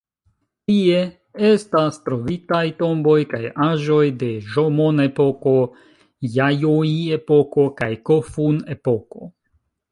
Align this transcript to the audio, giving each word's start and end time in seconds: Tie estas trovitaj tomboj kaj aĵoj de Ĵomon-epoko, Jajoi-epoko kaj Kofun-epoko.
Tie 0.69 1.01
estas 1.49 1.99
trovitaj 2.07 2.61
tomboj 2.79 3.19
kaj 3.35 3.43
aĵoj 3.67 4.01
de 4.23 4.31
Ĵomon-epoko, 4.55 5.55
Jajoi-epoko 6.41 7.71
kaj 7.83 7.95
Kofun-epoko. 8.11 9.35